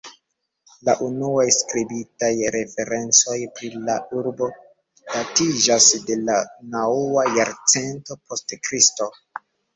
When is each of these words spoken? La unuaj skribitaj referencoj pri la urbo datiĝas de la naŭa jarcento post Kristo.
La 0.87 0.93
unuaj 1.07 1.43
skribitaj 1.55 2.29
referencoj 2.55 3.35
pri 3.59 3.69
la 3.91 3.99
urbo 4.21 4.49
datiĝas 5.13 5.91
de 6.09 6.19
la 6.31 6.41
naŭa 6.79 7.29
jarcento 7.39 8.21
post 8.33 8.59
Kristo. 8.71 9.11